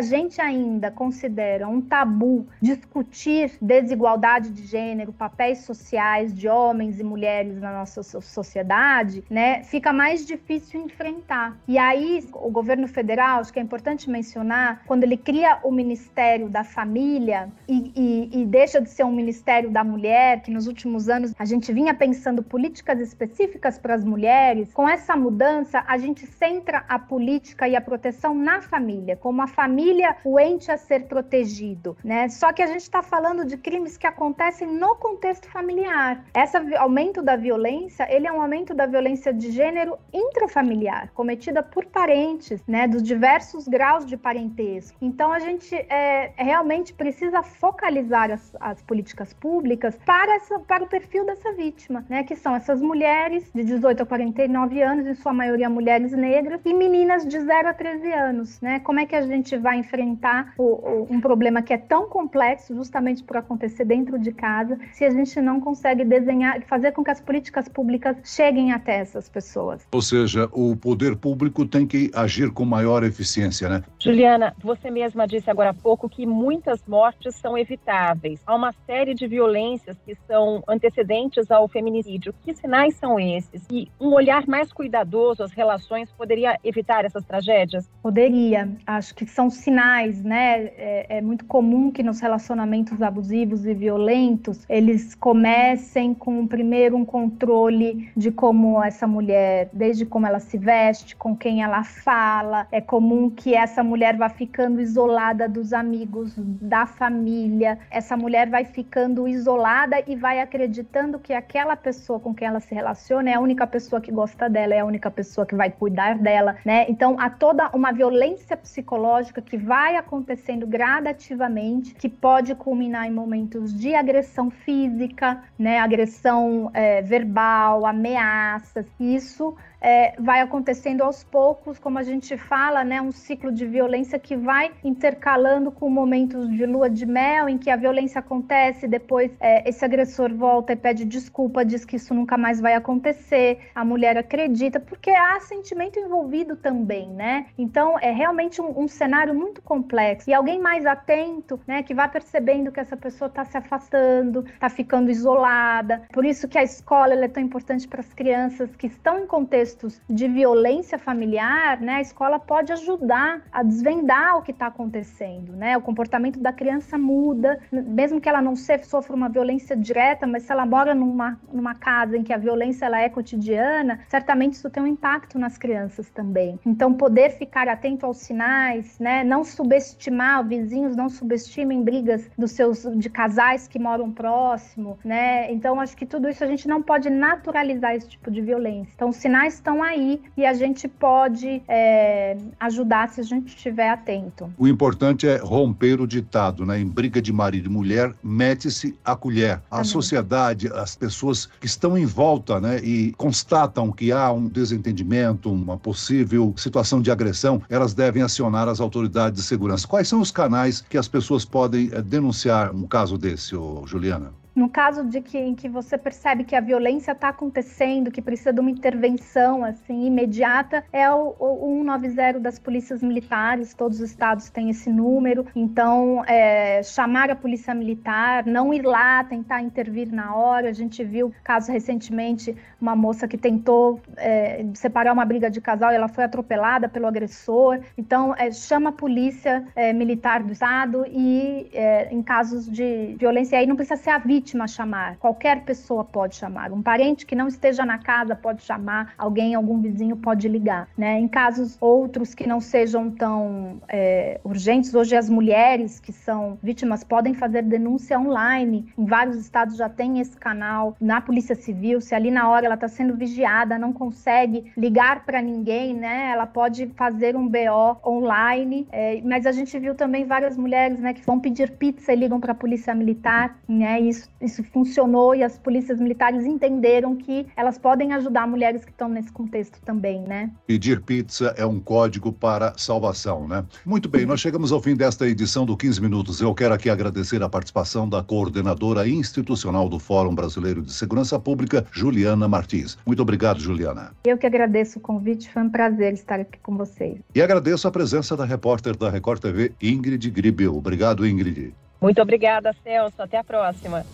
gente 0.00 0.40
ainda 0.40 0.90
considera 0.90 1.66
um 1.66 1.80
tabu 1.80 2.46
discutir 2.60 3.52
desigualdade 3.60 4.50
de 4.50 4.64
gênero, 4.64 5.12
papéis 5.12 5.58
sociais 5.60 6.32
de 6.32 6.48
homens 6.48 7.00
e 7.00 7.04
mulheres 7.04 7.60
na 7.60 7.72
nossa 7.72 8.02
sociedade, 8.02 9.24
né, 9.28 9.64
fica 9.64 9.92
mais 9.92 10.24
difícil 10.24 10.80
enfrentar. 10.80 11.56
E 11.66 11.76
aí 11.78 12.24
o 12.32 12.50
governo 12.50 12.86
federal, 12.86 13.40
acho 13.40 13.52
que 13.52 13.58
é 13.58 13.62
importante 13.62 14.08
mencionar, 14.08 14.82
quando 14.86 15.02
ele 15.02 15.16
o 15.62 15.70
Ministério 15.70 16.48
da 16.48 16.62
Família 16.62 17.48
e, 17.68 17.92
e, 17.96 18.42
e, 18.42 18.44
deixa 18.44 18.80
de 18.80 18.90
ser 18.90 19.04
um 19.04 19.12
Ministério 19.12 19.70
da 19.70 19.82
Mulher, 19.82 20.42
que 20.42 20.50
nos 20.50 20.66
últimos 20.66 21.08
anos 21.08 21.32
a 21.38 21.44
gente 21.44 21.72
vinha 21.72 21.94
pensando 21.94 22.42
políticas 22.42 23.00
específicas 23.00 23.78
para 23.78 23.94
as 23.94 24.04
mulheres, 24.04 24.72
com 24.72 24.88
essa 24.88 25.16
mudança 25.16 25.82
a 25.86 25.96
gente 25.96 26.26
centra 26.26 26.84
a 26.88 26.98
política 26.98 27.66
e 27.68 27.74
a 27.74 27.80
proteção 27.80 28.34
na 28.34 28.60
família, 28.60 29.16
como 29.16 29.40
a 29.42 29.46
família 29.46 30.16
o 30.24 30.38
ente 30.38 30.70
a 30.70 30.76
ser 30.76 31.04
protegido, 31.04 31.96
né? 32.04 32.28
Só 32.28 32.52
que 32.52 32.62
a 32.62 32.66
gente 32.66 32.82
está 32.82 33.02
falando 33.02 33.44
de 33.44 33.56
crimes 33.56 33.96
que 33.96 34.06
acontecem 34.06 34.68
no 34.68 34.94
contexto 34.96 35.48
familiar. 35.48 36.24
Esse 36.34 36.56
aumento 36.76 37.22
da 37.22 37.36
violência, 37.36 38.06
ele 38.14 38.26
é 38.26 38.32
um 38.32 38.42
aumento 38.42 38.74
da 38.74 38.86
violência 38.86 39.32
de 39.32 39.50
gênero 39.50 39.98
intrafamiliar, 40.12 41.10
cometida 41.14 41.62
por 41.62 41.86
parentes, 41.86 42.62
né? 42.66 42.86
Dos 42.86 43.02
diversos 43.02 43.66
graus 43.66 44.04
de 44.04 44.16
parentesco. 44.16 44.96
Então, 45.00 45.21
então, 45.22 45.32
a 45.32 45.38
gente 45.38 45.72
é, 45.72 46.32
realmente 46.36 46.92
precisa 46.92 47.44
focalizar 47.44 48.32
as, 48.32 48.56
as, 48.58 48.82
políticas 48.82 49.32
públicas 49.32 49.96
para, 50.04 50.34
essa, 50.34 50.58
para 50.58 50.82
o 50.82 50.88
perfil 50.88 51.24
dessa 51.24 51.52
vítima, 51.52 52.04
né? 52.08 52.24
Que 52.24 52.34
são 52.34 52.56
essas 52.56 52.82
mulheres 52.82 53.48
de 53.54 53.62
18 53.62 54.02
a 54.02 54.06
49 54.06 54.82
anos, 54.82 55.06
em 55.06 55.14
sua 55.14 55.32
maioria 55.32 55.70
mulheres 55.70 56.10
negras, 56.10 56.60
e 56.64 56.74
meninas 56.74 57.24
de 57.24 57.38
0 57.38 57.68
a 57.68 57.72
13 57.72 58.12
anos, 58.12 58.60
né? 58.60 58.80
Como 58.80 58.98
é 58.98 59.06
que 59.06 59.14
a 59.14 59.22
gente 59.22 59.56
vai 59.56 59.78
enfrentar 59.78 60.54
o, 60.58 60.64
o, 60.64 61.06
um 61.08 61.20
problema 61.20 61.62
que 61.62 61.72
é 61.72 61.78
tão 61.78 62.08
complexo, 62.08 62.74
justamente 62.74 63.22
por 63.22 63.36
acontecer 63.36 63.84
dentro 63.84 64.18
de 64.18 64.32
casa, 64.32 64.76
se 64.90 65.04
a 65.04 65.10
gente 65.10 65.40
não 65.40 65.60
consegue 65.60 66.04
desenhar, 66.04 66.60
fazer 66.62 66.90
com 66.90 67.04
que 67.04 67.12
as 67.12 67.20
políticas 67.20 67.68
públicas 67.68 68.16
cheguem 68.24 68.72
até 68.72 68.96
essas 68.96 69.28
pessoas? 69.28 69.86
Ou 69.92 70.02
seja, 70.02 70.48
o 70.50 70.74
poder 70.74 71.14
público 71.14 71.64
tem 71.64 71.86
que 71.86 72.10
agir 72.12 72.50
com 72.50 72.64
maior 72.64 73.04
eficiência, 73.04 73.68
né? 73.68 73.84
Juliana, 74.00 74.52
você 74.60 74.90
mesmo 74.90 75.11
mesma 75.12 75.26
disse 75.26 75.50
agora 75.50 75.70
há 75.70 75.74
pouco 75.74 76.08
que 76.08 76.26
muitas 76.26 76.82
mortes 76.86 77.34
são 77.34 77.56
evitáveis. 77.56 78.40
Há 78.46 78.54
uma 78.54 78.72
série 78.86 79.14
de 79.14 79.26
violências 79.26 79.96
que 80.04 80.14
são 80.26 80.62
antecedentes 80.66 81.50
ao 81.50 81.68
feminicídio. 81.68 82.34
Que 82.42 82.54
sinais 82.54 82.96
são 82.96 83.20
esses? 83.20 83.66
E 83.70 83.88
um 84.00 84.14
olhar 84.14 84.46
mais 84.46 84.72
cuidadoso 84.72 85.42
às 85.42 85.52
relações 85.52 86.10
poderia 86.12 86.58
evitar 86.64 87.04
essas 87.04 87.24
tragédias? 87.24 87.88
Poderia. 88.02 88.70
Acho 88.86 89.14
que 89.14 89.26
são 89.26 89.50
sinais, 89.50 90.22
né? 90.22 90.64
É, 90.76 91.18
é 91.18 91.20
muito 91.20 91.44
comum 91.44 91.90
que 91.90 92.02
nos 92.02 92.20
relacionamentos 92.20 93.02
abusivos 93.02 93.66
e 93.66 93.74
violentos 93.74 94.64
eles 94.68 95.14
comecem 95.14 96.14
com 96.14 96.46
primeiro 96.46 96.96
um 96.96 97.04
controle 97.04 98.10
de 98.16 98.30
como 98.30 98.82
essa 98.82 99.06
mulher, 99.06 99.68
desde 99.72 100.06
como 100.06 100.26
ela 100.26 100.40
se 100.40 100.56
veste, 100.56 101.14
com 101.16 101.36
quem 101.36 101.62
ela 101.62 101.84
fala. 101.84 102.66
É 102.72 102.80
comum 102.80 103.28
que 103.28 103.54
essa 103.54 103.82
mulher 103.82 104.16
vá 104.16 104.28
ficando 104.28 104.80
isolada 104.80 105.01
isolada 105.02 105.48
dos 105.48 105.72
amigos, 105.72 106.34
da 106.36 106.86
família. 106.86 107.78
Essa 107.90 108.16
mulher 108.16 108.48
vai 108.48 108.64
ficando 108.64 109.26
isolada 109.26 110.02
e 110.06 110.14
vai 110.14 110.40
acreditando 110.40 111.18
que 111.18 111.32
aquela 111.32 111.74
pessoa 111.76 112.20
com 112.20 112.32
quem 112.32 112.46
ela 112.46 112.60
se 112.60 112.74
relaciona 112.74 113.30
é 113.30 113.34
a 113.34 113.40
única 113.40 113.66
pessoa 113.66 114.00
que 114.00 114.12
gosta 114.12 114.48
dela, 114.48 114.74
é 114.74 114.80
a 114.80 114.84
única 114.84 115.10
pessoa 115.10 115.44
que 115.44 115.56
vai 115.56 115.70
cuidar 115.70 116.18
dela, 116.18 116.56
né? 116.64 116.86
Então 116.88 117.16
há 117.18 117.28
toda 117.28 117.68
uma 117.74 117.92
violência 117.92 118.56
psicológica 118.56 119.42
que 119.42 119.56
vai 119.56 119.96
acontecendo 119.96 120.66
gradativamente, 120.66 121.94
que 121.94 122.08
pode 122.08 122.54
culminar 122.54 123.06
em 123.06 123.12
momentos 123.12 123.74
de 123.74 123.94
agressão 123.94 124.50
física, 124.50 125.42
né? 125.58 125.80
Agressão 125.80 126.70
é, 126.72 127.02
verbal, 127.02 127.84
ameaças. 127.84 128.86
Isso 129.00 129.56
é, 129.82 130.14
vai 130.18 130.40
acontecendo 130.40 131.02
aos 131.02 131.24
poucos, 131.24 131.78
como 131.78 131.98
a 131.98 132.02
gente 132.02 132.36
fala, 132.36 132.84
né, 132.84 133.02
um 133.02 133.10
ciclo 133.10 133.50
de 133.50 133.66
violência 133.66 134.18
que 134.18 134.36
vai 134.36 134.70
intercalando 134.84 135.72
com 135.72 135.90
momentos 135.90 136.48
de 136.48 136.64
lua 136.64 136.88
de 136.88 137.04
mel, 137.04 137.48
em 137.48 137.58
que 137.58 137.68
a 137.68 137.76
violência 137.76 138.20
acontece, 138.20 138.86
depois 138.86 139.32
é, 139.40 139.68
esse 139.68 139.84
agressor 139.84 140.32
volta 140.32 140.72
e 140.72 140.76
pede 140.76 141.04
desculpa, 141.04 141.64
diz 141.64 141.84
que 141.84 141.96
isso 141.96 142.14
nunca 142.14 142.38
mais 142.38 142.60
vai 142.60 142.74
acontecer, 142.74 143.58
a 143.74 143.84
mulher 143.84 144.16
acredita, 144.16 144.78
porque 144.78 145.10
há 145.10 145.40
sentimento 145.40 145.98
envolvido 145.98 146.56
também, 146.56 147.08
né? 147.08 147.46
Então 147.58 147.98
é 147.98 148.12
realmente 148.12 148.62
um, 148.62 148.80
um 148.82 148.86
cenário 148.86 149.34
muito 149.34 149.60
complexo. 149.62 150.30
E 150.30 150.34
alguém 150.34 150.60
mais 150.60 150.86
atento, 150.86 151.60
né, 151.66 151.82
que 151.82 151.92
vai 151.92 152.08
percebendo 152.08 152.70
que 152.70 152.78
essa 152.78 152.96
pessoa 152.96 153.28
está 153.28 153.44
se 153.44 153.56
afastando, 153.56 154.44
está 154.46 154.68
ficando 154.68 155.10
isolada. 155.10 156.02
Por 156.12 156.24
isso 156.24 156.46
que 156.46 156.58
a 156.58 156.62
escola 156.62 157.14
é 157.14 157.28
tão 157.28 157.42
importante 157.42 157.88
para 157.88 158.00
as 158.00 158.12
crianças 158.12 158.74
que 158.76 158.86
estão 158.86 159.18
em 159.18 159.26
contexto 159.26 159.71
contextos 159.72 160.00
de 160.08 160.28
violência 160.28 160.98
familiar, 160.98 161.80
né, 161.80 161.94
a 161.94 162.00
escola 162.00 162.38
pode 162.38 162.72
ajudar 162.72 163.42
a 163.50 163.62
desvendar 163.62 164.38
o 164.38 164.42
que 164.42 164.50
está 164.50 164.66
acontecendo, 164.66 165.52
né? 165.52 165.76
O 165.76 165.80
comportamento 165.80 166.38
da 166.38 166.52
criança 166.52 166.98
muda, 166.98 167.58
mesmo 167.70 168.20
que 168.20 168.28
ela 168.28 168.42
não 168.42 168.54
sofra 168.56 169.14
uma 169.14 169.28
violência 169.28 169.76
direta, 169.76 170.26
mas 170.26 170.44
se 170.44 170.52
ela 170.52 170.66
mora 170.66 170.94
numa, 170.94 171.38
numa 171.52 171.74
casa 171.74 172.16
em 172.16 172.22
que 172.22 172.32
a 172.32 172.38
violência 172.38 172.86
ela 172.86 173.00
é 173.00 173.08
cotidiana, 173.08 174.00
certamente 174.08 174.54
isso 174.54 174.70
tem 174.70 174.82
um 174.82 174.86
impacto 174.86 175.38
nas 175.38 175.56
crianças 175.56 176.10
também. 176.10 176.58
Então, 176.64 176.94
poder 176.94 177.30
ficar 177.30 177.68
atento 177.68 178.06
aos 178.06 178.18
sinais, 178.18 178.98
né? 178.98 179.24
Não 179.24 179.44
subestimar 179.44 180.46
vizinhos, 180.46 180.96
não 180.96 181.08
subestimem 181.08 181.82
brigas 181.82 182.30
dos 182.36 182.52
seus 182.52 182.82
de 182.96 183.08
casais 183.08 183.66
que 183.66 183.78
moram 183.78 184.10
próximo, 184.10 184.98
né? 185.04 185.50
Então, 185.52 185.80
acho 185.80 185.96
que 185.96 186.06
tudo 186.06 186.28
isso 186.28 186.44
a 186.44 186.46
gente 186.46 186.68
não 186.68 186.82
pode 186.82 187.08
naturalizar 187.10 187.94
esse 187.94 188.08
tipo 188.08 188.30
de 188.30 188.40
violência. 188.40 188.92
Então, 188.94 189.08
os 189.08 189.16
sinais 189.16 189.60
estão 189.62 189.80
aí 189.80 190.20
e 190.36 190.44
a 190.44 190.52
gente 190.52 190.88
pode 190.88 191.62
é, 191.68 192.36
ajudar 192.58 193.08
se 193.08 193.20
a 193.20 193.24
gente 193.24 193.54
estiver 193.54 193.88
atento. 193.88 194.52
O 194.58 194.66
importante 194.66 195.26
é 195.26 195.36
romper 195.36 196.00
o 196.00 196.06
ditado, 196.06 196.66
né? 196.66 196.80
Em 196.80 196.86
briga 196.86 197.22
de 197.22 197.32
marido 197.32 197.66
e 197.66 197.72
mulher, 197.72 198.12
mete-se 198.22 198.98
a 199.04 199.14
colher. 199.14 199.62
A 199.70 199.76
Amém. 199.76 199.84
sociedade, 199.84 200.68
as 200.72 200.96
pessoas 200.96 201.46
que 201.60 201.66
estão 201.66 201.96
em 201.96 202.04
volta, 202.04 202.60
né? 202.60 202.80
E 202.82 203.12
constatam 203.12 203.92
que 203.92 204.10
há 204.10 204.32
um 204.32 204.48
desentendimento, 204.48 205.50
uma 205.50 205.78
possível 205.78 206.52
situação 206.56 207.00
de 207.00 207.10
agressão, 207.10 207.62
elas 207.70 207.94
devem 207.94 208.22
acionar 208.22 208.68
as 208.68 208.80
autoridades 208.80 209.40
de 209.40 209.46
segurança. 209.46 209.86
Quais 209.86 210.08
são 210.08 210.20
os 210.20 210.32
canais 210.32 210.80
que 210.80 210.98
as 210.98 211.06
pessoas 211.06 211.44
podem 211.44 211.88
é, 211.92 212.02
denunciar 212.02 212.74
um 212.74 212.86
caso 212.86 213.16
desse, 213.16 213.54
Juliana? 213.86 214.42
No 214.54 214.68
caso 214.68 215.04
de 215.04 215.20
que 215.22 215.38
em 215.38 215.54
que 215.54 215.66
você 215.66 215.96
percebe 215.96 216.44
que 216.44 216.54
a 216.54 216.60
violência 216.60 217.12
está 217.12 217.30
acontecendo, 217.30 218.10
que 218.10 218.20
precisa 218.20 218.52
de 218.52 218.60
uma 218.60 218.70
intervenção 218.70 219.64
assim 219.64 220.06
imediata, 220.06 220.84
é 220.92 221.10
o, 221.10 221.34
o 221.38 221.82
190 221.86 222.38
das 222.38 222.58
polícias 222.58 223.02
militares. 223.02 223.72
Todos 223.72 224.00
os 224.00 224.10
estados 224.10 224.50
têm 224.50 224.68
esse 224.68 224.90
número. 224.90 225.46
Então, 225.56 226.22
é, 226.26 226.82
chamar 226.82 227.30
a 227.30 227.36
polícia 227.36 227.74
militar, 227.74 228.44
não 228.44 228.74
ir 228.74 228.82
lá 228.82 229.24
tentar 229.24 229.62
intervir 229.62 230.12
na 230.12 230.36
hora. 230.36 230.68
A 230.68 230.72
gente 230.72 231.02
viu 231.02 231.32
caso 231.42 231.72
recentemente 231.72 232.54
uma 232.78 232.94
moça 232.94 233.26
que 233.26 233.38
tentou 233.38 234.00
é, 234.18 234.66
separar 234.74 235.14
uma 235.14 235.24
briga 235.24 235.50
de 235.50 235.62
casal 235.62 235.92
e 235.92 235.94
ela 235.94 236.08
foi 236.08 236.24
atropelada 236.24 236.90
pelo 236.90 237.06
agressor. 237.06 237.80
Então, 237.96 238.34
é, 238.36 238.50
chama 238.50 238.90
a 238.90 238.92
polícia 238.92 239.66
é, 239.74 239.94
militar 239.94 240.42
do 240.42 240.52
estado 240.52 241.06
e 241.08 241.70
é, 241.72 242.12
em 242.12 242.22
casos 242.22 242.70
de 242.70 243.16
violência 243.18 243.58
aí 243.58 243.66
não 243.66 243.76
precisa 243.76 243.96
ser 243.96 244.10
a 244.10 244.18
vítima 244.18 244.41
vítima 244.42 244.66
chamar, 244.66 245.16
qualquer 245.18 245.62
pessoa 245.64 246.04
pode 246.04 246.34
chamar. 246.34 246.72
Um 246.72 246.82
parente 246.82 247.24
que 247.24 247.36
não 247.36 247.46
esteja 247.46 247.86
na 247.86 247.98
casa 247.98 248.34
pode 248.34 248.62
chamar, 248.62 249.14
alguém, 249.16 249.54
algum 249.54 249.80
vizinho 249.80 250.16
pode 250.16 250.48
ligar. 250.48 250.88
Né? 250.98 251.20
Em 251.20 251.28
casos 251.28 251.78
outros 251.80 252.34
que 252.34 252.44
não 252.44 252.60
sejam 252.60 253.08
tão 253.08 253.80
é, 253.88 254.40
urgentes, 254.42 254.94
hoje 254.94 255.16
as 255.16 255.30
mulheres 255.30 256.00
que 256.00 256.12
são 256.12 256.58
vítimas 256.60 257.04
podem 257.04 257.34
fazer 257.34 257.62
denúncia 257.62 258.18
online. 258.18 258.92
Em 258.98 259.04
vários 259.04 259.36
estados 259.36 259.76
já 259.76 259.88
tem 259.88 260.18
esse 260.18 260.36
canal 260.36 260.96
na 261.00 261.20
Polícia 261.20 261.54
Civil. 261.54 262.00
Se 262.00 262.14
ali 262.14 262.30
na 262.30 262.48
hora 262.50 262.66
ela 262.66 262.74
está 262.74 262.88
sendo 262.88 263.14
vigiada, 263.14 263.78
não 263.78 263.92
consegue 263.92 264.72
ligar 264.76 265.24
para 265.24 265.40
ninguém, 265.40 265.94
né? 265.94 266.30
Ela 266.32 266.46
pode 266.46 266.88
fazer 266.96 267.36
um 267.36 267.46
BO 267.46 267.96
online. 268.04 268.88
É, 268.90 269.20
mas 269.24 269.46
a 269.46 269.52
gente 269.52 269.78
viu 269.78 269.94
também 269.94 270.24
várias 270.24 270.56
mulheres, 270.56 270.98
né, 270.98 271.14
que 271.14 271.24
vão 271.24 271.38
pedir 271.38 271.70
pizza 271.70 272.12
e 272.12 272.16
ligam 272.16 272.40
para 272.40 272.52
a 272.52 272.54
Polícia 272.54 272.92
Militar, 272.92 273.56
né? 273.68 274.00
Isso, 274.00 274.31
isso 274.42 274.62
funcionou 274.64 275.34
e 275.34 275.42
as 275.42 275.58
polícias 275.58 276.00
militares 276.00 276.44
entenderam 276.44 277.16
que 277.16 277.46
elas 277.56 277.78
podem 277.78 278.12
ajudar 278.12 278.46
mulheres 278.46 278.84
que 278.84 278.90
estão 278.90 279.08
nesse 279.08 279.30
contexto 279.30 279.80
também, 279.84 280.20
né? 280.22 280.50
Pedir 280.66 281.00
pizza 281.00 281.54
é 281.56 281.64
um 281.64 281.80
código 281.80 282.32
para 282.32 282.74
salvação, 282.76 283.46
né? 283.46 283.64
Muito 283.84 284.08
bem, 284.08 284.26
nós 284.26 284.40
chegamos 284.40 284.72
ao 284.72 284.80
fim 284.80 284.94
desta 284.94 285.26
edição 285.26 285.64
do 285.64 285.76
15 285.76 286.00
Minutos. 286.00 286.40
Eu 286.40 286.54
quero 286.54 286.74
aqui 286.74 286.90
agradecer 286.90 287.42
a 287.42 287.48
participação 287.48 288.08
da 288.08 288.22
coordenadora 288.22 289.06
institucional 289.08 289.88
do 289.88 289.98
Fórum 289.98 290.34
Brasileiro 290.34 290.82
de 290.82 290.92
Segurança 290.92 291.38
Pública, 291.38 291.86
Juliana 291.92 292.48
Martins. 292.48 292.98
Muito 293.06 293.22
obrigado, 293.22 293.60
Juliana. 293.60 294.12
Eu 294.24 294.36
que 294.36 294.46
agradeço 294.46 294.98
o 294.98 295.02
convite, 295.02 295.50
foi 295.50 295.62
um 295.62 295.70
prazer 295.70 296.12
estar 296.12 296.40
aqui 296.40 296.58
com 296.62 296.76
vocês. 296.76 297.18
E 297.34 297.42
agradeço 297.42 297.86
a 297.86 297.90
presença 297.90 298.36
da 298.36 298.44
repórter 298.44 298.96
da 298.96 299.10
Record 299.10 299.40
TV, 299.40 299.72
Ingrid 299.80 300.30
Gribel. 300.30 300.76
Obrigado, 300.76 301.26
Ingrid. 301.26 301.74
Muito 302.00 302.20
obrigada, 302.20 302.74
Celso. 302.82 303.22
Até 303.22 303.38
a 303.38 303.44
próxima. 303.44 304.04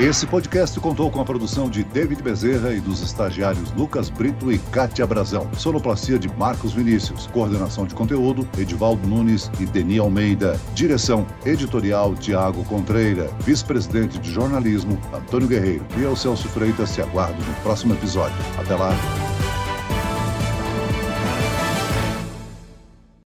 Esse 0.00 0.26
podcast 0.26 0.80
contou 0.80 1.10
com 1.10 1.20
a 1.20 1.24
produção 1.26 1.68
de 1.68 1.84
David 1.84 2.22
Bezerra 2.22 2.72
e 2.72 2.80
dos 2.80 3.02
estagiários 3.02 3.70
Lucas 3.72 4.08
Brito 4.08 4.50
e 4.50 4.58
Kátia 4.58 5.06
Brazão. 5.06 5.46
Sonoplastia 5.52 6.18
de 6.18 6.26
Marcos 6.38 6.72
Vinícius. 6.72 7.26
Coordenação 7.26 7.86
de 7.86 7.94
conteúdo, 7.94 8.48
Edivaldo 8.56 9.06
Nunes 9.06 9.50
e 9.60 9.66
Deni 9.66 9.98
Almeida. 9.98 10.58
Direção 10.74 11.26
editorial, 11.44 12.14
Tiago 12.14 12.64
Contreira. 12.64 13.30
Vice-presidente 13.40 14.18
de 14.18 14.32
jornalismo, 14.32 14.98
Antônio 15.12 15.46
Guerreiro. 15.48 15.84
E 15.98 16.02
eu, 16.02 16.16
Celso 16.16 16.48
Freitas, 16.48 16.94
te 16.94 17.02
aguardo 17.02 17.38
no 17.44 17.54
próximo 17.56 17.92
episódio. 17.92 18.38
Até 18.58 18.74
lá. 18.74 18.96